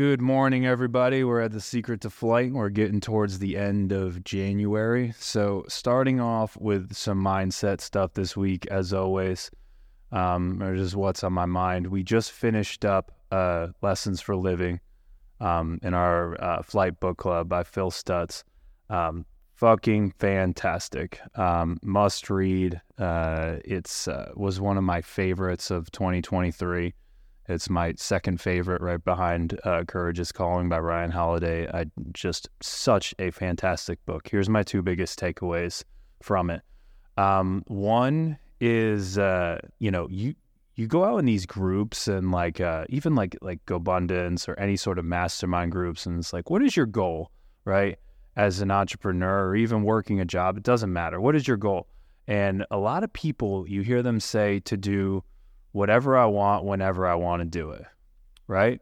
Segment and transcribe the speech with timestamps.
[0.00, 1.24] Good morning, everybody.
[1.24, 2.54] We're at the Secret to Flight.
[2.54, 5.12] We're getting towards the end of January.
[5.18, 9.50] So, starting off with some mindset stuff this week, as always,
[10.10, 11.88] um, or just what's on my mind.
[11.88, 14.80] We just finished up uh, Lessons for Living
[15.38, 18.42] um, in our uh, flight book club by Phil Stutz.
[18.88, 21.20] Um, fucking fantastic.
[21.34, 22.80] Um, must read.
[22.96, 26.94] Uh, it's uh, was one of my favorites of 2023.
[27.50, 31.68] It's my second favorite, right behind uh, "Courage Is Calling" by Ryan Holiday.
[31.68, 34.28] I just such a fantastic book.
[34.30, 35.82] Here's my two biggest takeaways
[36.22, 36.62] from it.
[37.16, 40.36] Um, one is, uh, you know, you
[40.76, 44.76] you go out in these groups and like uh, even like like GoBundance or any
[44.76, 47.32] sort of mastermind groups, and it's like, what is your goal,
[47.64, 47.98] right?
[48.36, 51.20] As an entrepreneur or even working a job, it doesn't matter.
[51.20, 51.88] What is your goal?
[52.28, 55.24] And a lot of people, you hear them say to do
[55.72, 57.84] whatever I want whenever I want to do it,
[58.46, 58.80] right?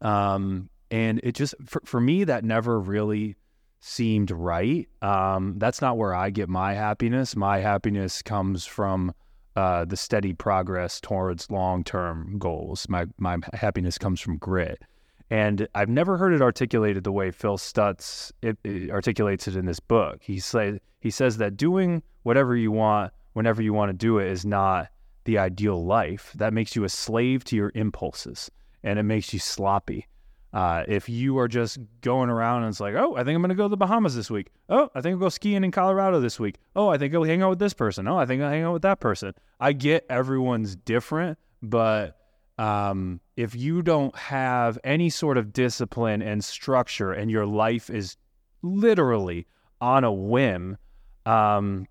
[0.00, 3.36] Um, and it just for, for me that never really
[3.80, 4.88] seemed right.
[5.02, 7.36] Um, that's not where I get my happiness.
[7.36, 9.14] My happiness comes from
[9.54, 12.88] uh, the steady progress towards long term goals.
[12.88, 14.82] My my happiness comes from grit.
[15.28, 19.66] And I've never heard it articulated the way Phil Stutz it, it articulates it in
[19.66, 20.18] this book.
[20.22, 24.28] He say he says that doing whatever you want whenever you want to do it
[24.28, 24.88] is not
[25.26, 26.32] the ideal life.
[26.34, 28.50] That makes you a slave to your impulses
[28.82, 30.06] and it makes you sloppy.
[30.52, 33.50] Uh, if you are just going around and it's like, oh, I think I'm going
[33.50, 34.50] to go to the Bahamas this week.
[34.70, 36.56] Oh, I think I'll go skiing in Colorado this week.
[36.74, 38.08] Oh, I think I'll hang out with this person.
[38.08, 39.34] Oh, I think I'll hang out with that person.
[39.60, 42.16] I get everyone's different, but
[42.58, 48.16] um, if you don't have any sort of discipline and structure and your life is
[48.62, 49.46] literally
[49.82, 50.78] on a whim,
[51.26, 51.86] um,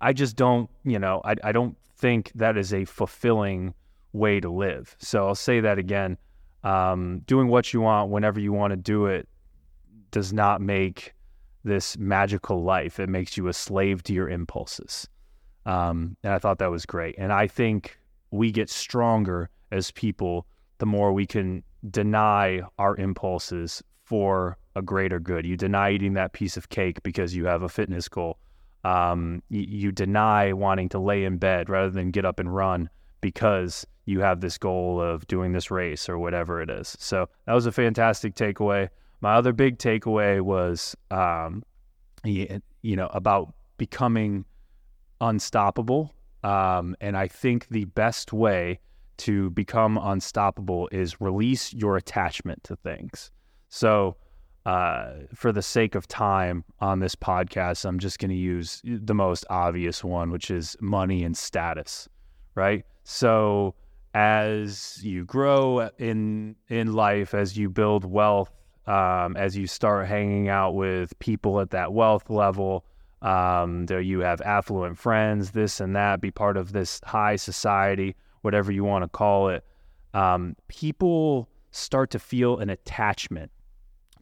[0.00, 3.74] I just don't, you know, I, I don't think that is a fulfilling
[4.12, 4.96] way to live.
[4.98, 6.18] So I'll say that again.
[6.64, 9.28] Um, doing what you want whenever you want to do it
[10.10, 11.14] does not make
[11.64, 12.98] this magical life.
[12.98, 15.08] It makes you a slave to your impulses.
[15.64, 17.16] Um, and I thought that was great.
[17.18, 17.98] And I think
[18.30, 20.46] we get stronger as people
[20.78, 25.46] the more we can deny our impulses for a greater good.
[25.46, 28.38] You deny eating that piece of cake because you have a fitness goal
[28.86, 32.88] um, you, you deny wanting to lay in bed rather than get up and run
[33.20, 36.96] because you have this goal of doing this race or whatever it is.
[37.00, 38.88] So that was a fantastic takeaway.
[39.20, 41.64] My other big takeaway was, um,
[42.22, 44.44] you, you know, about becoming
[45.20, 46.14] unstoppable.
[46.44, 48.78] Um, and I think the best way
[49.16, 53.32] to become unstoppable is release your attachment to things.
[53.68, 54.16] So
[54.66, 59.14] uh, for the sake of time on this podcast, I'm just going to use the
[59.14, 62.08] most obvious one, which is money and status,
[62.56, 62.84] right?
[63.04, 63.76] So
[64.12, 68.50] as you grow in in life, as you build wealth,
[68.88, 72.84] um, as you start hanging out with people at that wealth level,
[73.22, 78.16] um, there you have affluent friends, this and that, be part of this high society,
[78.40, 79.64] whatever you want to call it.
[80.12, 83.52] Um, people start to feel an attachment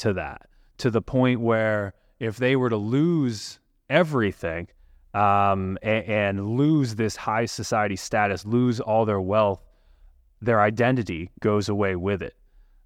[0.00, 0.48] to that
[0.80, 4.68] to the point where if they were to lose everything
[5.14, 9.62] um, and, and lose this high society status, lose all their wealth,
[10.40, 12.34] their identity goes away with it.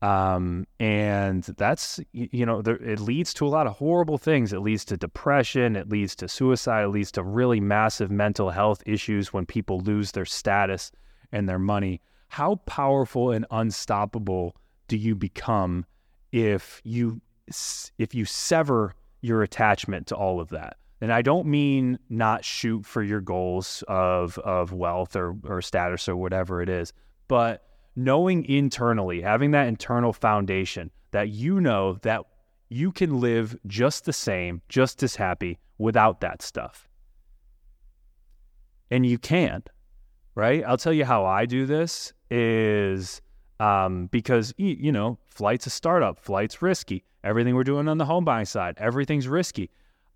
[0.00, 4.52] Um, and that's, you know, there, it leads to a lot of horrible things.
[4.52, 8.82] It leads to depression, it leads to suicide, it leads to really massive mental health
[8.86, 10.92] issues when people lose their status
[11.32, 12.00] and their money.
[12.28, 14.54] How powerful and unstoppable
[14.86, 15.84] do you become
[16.32, 17.20] if you
[17.98, 20.76] if you sever your attachment to all of that?
[21.00, 26.08] And I don't mean not shoot for your goals of of wealth or or status
[26.08, 26.92] or whatever it is,
[27.28, 32.24] but knowing internally, having that internal foundation that you know that
[32.68, 36.88] you can live just the same, just as happy without that stuff.
[38.90, 39.62] And you can,
[40.34, 40.64] right?
[40.66, 43.20] I'll tell you how I do this is
[43.60, 47.04] um, because you know flight's a startup flight's risky.
[47.24, 49.70] Everything we're doing on the home buying side everything's risky.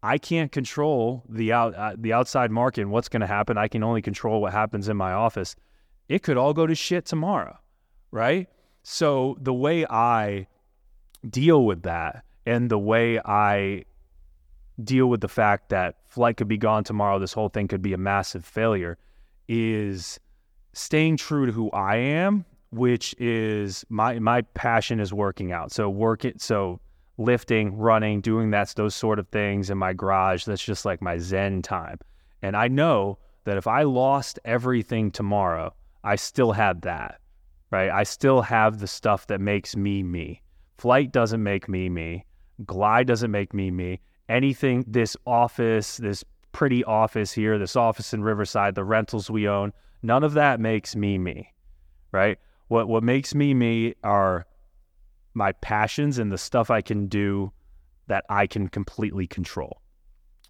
[0.05, 3.59] I can't control the out uh, the outside market and what's going to happen.
[3.59, 5.57] I can only control what happens in my office.
[6.09, 7.59] It could all go to shit tomorrow
[8.13, 8.49] right?
[8.85, 10.47] So the way i
[11.29, 13.85] deal with that and the way i
[14.83, 17.93] deal with the fact that flight could be gone tomorrow this whole thing could be
[17.93, 18.99] a massive failure
[19.49, 20.19] is
[20.73, 25.71] staying true to who i am which is my my passion is working out.
[25.73, 26.81] So work it so
[27.19, 30.45] lifting, running, doing that those sort of things in my garage.
[30.45, 31.99] That's just like my zen time.
[32.41, 37.21] And I know that if I lost everything tomorrow, I still have that.
[37.71, 37.91] Right?
[37.91, 40.43] I still have the stuff that makes me me.
[40.79, 42.27] Flight doesn't make me me.
[42.67, 44.01] Glide doesn't make me me.
[44.29, 49.73] Anything, this office, this pretty office here, this office in Riverside, the rentals we own,
[50.03, 51.53] none of that makes me me,
[52.13, 52.39] right?
[52.69, 54.47] What what makes me me are
[55.35, 57.53] my passions and the stuff I can do
[58.07, 59.81] that I can completely control.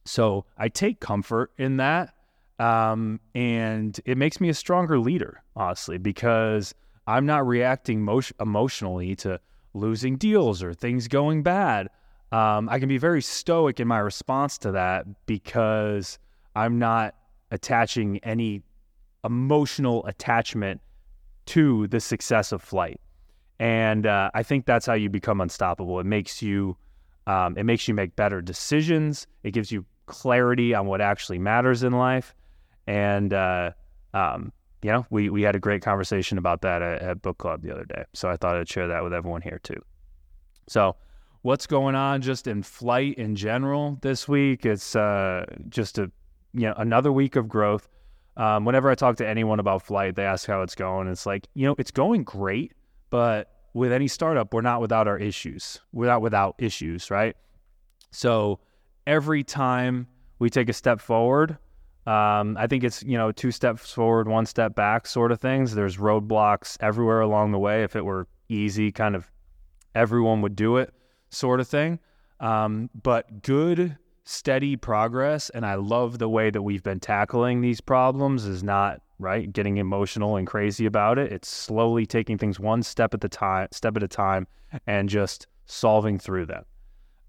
[0.05, 2.15] So I take comfort in that.
[2.59, 6.75] Um, and it makes me a stronger leader, honestly, because
[7.07, 9.41] I'm not reacting mo- emotionally to
[9.75, 11.89] losing deals or things going bad.
[12.31, 16.19] Um, I can be very stoic in my response to that because
[16.55, 17.15] I'm not
[17.51, 18.63] attaching any
[19.25, 20.81] emotional attachment
[21.47, 23.01] to the success of flight.
[23.59, 26.01] And uh, I think that's how you become unstoppable.
[26.01, 26.77] It makes you,
[27.27, 29.27] um, it makes you make better decisions.
[29.43, 32.35] It gives you clarity on what actually matters in life.
[32.87, 33.71] And uh,
[34.15, 34.53] um,
[34.83, 37.73] you know, we we had a great conversation about that at, at book club the
[37.73, 38.05] other day.
[38.15, 39.81] So I thought I'd share that with everyone here too.
[40.69, 40.97] So
[41.43, 44.67] what's going on just in flight in general this week?
[44.67, 46.11] It's uh, just a
[46.53, 47.89] you know another week of growth.
[48.37, 51.09] Um, whenever I talk to anyone about flight, they ask how it's going.
[51.09, 52.73] It's like you know it's going great,
[53.11, 55.81] but with any startup, we're not without our issues.
[55.93, 57.37] We're not without issues, right?
[58.11, 58.61] So
[59.07, 60.07] every time
[60.39, 61.59] we take a step forward,
[62.07, 65.75] um, I think it's you know two steps forward, one step back, sort of things.
[65.75, 67.85] There's roadblocks everywhere along the way.
[67.85, 69.31] If it were easy, kind of
[69.95, 70.93] everyone would do it,
[71.31, 71.99] sort of thing.
[72.41, 77.81] Um, but good, steady progress, and I love the way that we've been tackling these
[77.81, 78.47] problems.
[78.47, 81.33] Is not right getting emotional and crazy about it.
[81.33, 84.47] It's slowly taking things one step at the time, step at a time,
[84.87, 86.65] and just solving through them.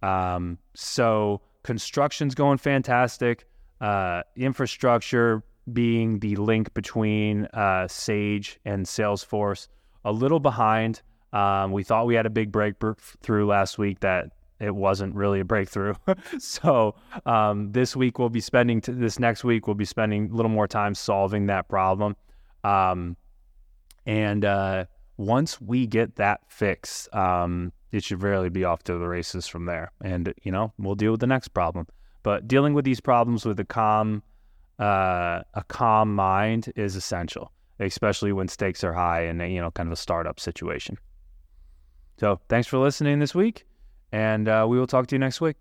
[0.02, 3.46] Um, so construction's going fantastic
[3.80, 9.68] uh, infrastructure being the link between uh, Sage and Salesforce,
[10.04, 11.02] a little behind.
[11.32, 14.30] Um, we thought we had a big breakthrough last week that
[14.60, 15.94] it wasn't really a breakthrough.
[16.40, 16.96] so
[17.26, 20.52] um, this week we'll be spending t- this next week we'll be spending a little
[20.52, 22.16] more time solving that problem.
[22.64, 23.18] Um,
[24.06, 24.86] and uh,
[25.18, 29.66] once we get that fixed, um, it should really be off to the races from
[29.66, 29.92] there.
[30.02, 31.88] And you know we'll deal with the next problem.
[32.24, 34.24] But dealing with these problems with a calm,
[34.80, 39.88] uh, a calm mind is essential, especially when stakes are high and you know, kind
[39.88, 40.98] of a startup situation.
[42.20, 43.66] So, thanks for listening this week,
[44.14, 45.58] and uh, we will talk to you next week.